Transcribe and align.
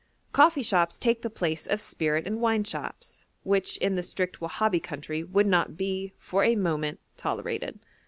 Coffee 0.33 0.63
shops 0.63 0.97
take 0.97 1.21
the 1.21 1.29
place 1.29 1.67
of 1.67 1.79
spirit 1.79 2.25
and 2.25 2.41
wine 2.41 2.63
shops, 2.63 3.27
which 3.43 3.77
in 3.77 3.93
the 3.95 4.01
strict 4.01 4.39
Wahabi 4.39 4.81
country 4.81 5.23
would 5.23 5.45
not 5.45 5.77
be, 5.77 6.13
for 6.17 6.43
a 6.43 6.55
moment, 6.55 6.99
tolerated. 7.17 7.77